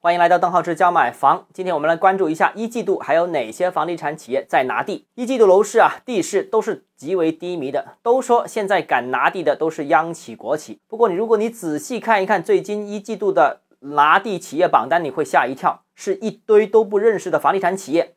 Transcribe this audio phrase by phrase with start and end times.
[0.00, 1.46] 欢迎来到邓浩志教买房。
[1.54, 5.06] 今天我们来关注一下一季度还有哪些房地产企业在拿地。
[5.14, 7.96] 一季度楼市啊，地势都是极为低迷的。
[8.02, 18.14] 都说现在敢拿地的都是央企国企，不过你如果你仔细看一看最近一季度的拿地企业榜单，你会吓一跳，是一堆都不认识的房地产企业。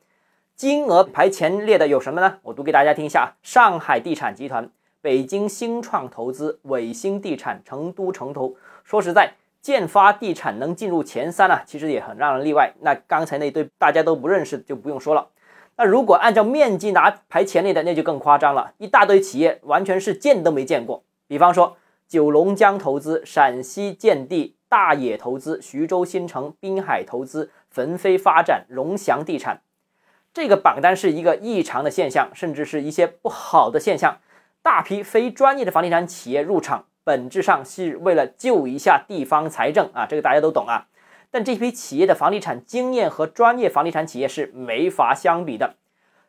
[0.55, 2.39] 金额排前列的有什么呢？
[2.43, 4.69] 我读给大家听一下：上海地产集团、
[5.01, 8.57] 北京新创投资、伟星地产、成都城投。
[8.83, 9.35] 说实在。
[9.61, 12.73] 建发地产能进入前三啊，其实也很让人例外。
[12.81, 15.27] 那刚才那堆大家都不认识就不用说了。
[15.75, 21.03] 那如果按照面积拿排前列的，那就更夸张了，一大堆企业完全是见都没见过。
[21.27, 29.61] 比方说九龙江投资、陕西建地、大冶投资、徐州新城、滨海投资、汾飞发展、荣祥地产，
[30.33, 34.17] 这个榜单是一个异常的现象，甚至是一些不好的现象。
[34.61, 36.85] 大批非专业的房地产企业入场。
[37.03, 40.87] 本质上是为了救一下地方财政啊，这个大家都懂啊。
[41.31, 45.75] 但这批企业的房地产经验和专业房地产企业是没法相比的。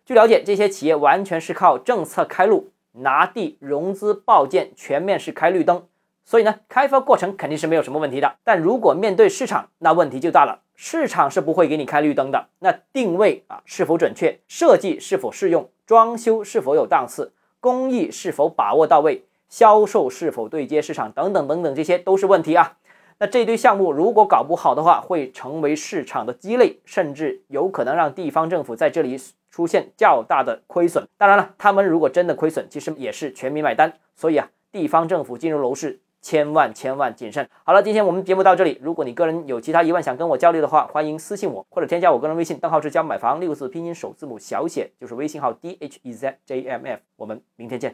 [0.04, 5.86] 据了解，这些企业完全是靠政策开路、拿地、融资、报建，全面是开绿灯。
[6.24, 8.36] 所以呢，开发过程肯定是没有什么问题的。
[8.44, 10.60] 但如果面对市场，那问题就大了。
[10.76, 12.48] 市场是不会给你开绿灯的。
[12.60, 14.40] 那定位啊是否准确？
[14.46, 15.68] 设计是否适用？
[15.86, 17.32] 装修是否有档次？
[17.58, 19.24] 工艺是否把握到位？
[19.50, 22.78] 销售是否对接市场等等等等，这些都是问题啊。
[23.18, 31.06] 那这堆项目如果搞不好的话，会成为市场的鸡肋，甚至有可能让地方政府在这里出现较大的亏损。
[31.18, 33.92] 当然了，他们如果真的亏损，其实也是全民买单。
[34.14, 37.46] 所以啊，地方政府进入楼市，千万千万谨慎。
[37.64, 38.78] 好了，今天我们节目到这里。
[38.80, 47.00] 如果你个人有其他疑问想跟我交流的话，欢迎私信我或者添加我个人微信，账号是教买房六个字拼音首字母小写，就是微信号 d h e z j m f。
[47.16, 47.88] 我们明天见。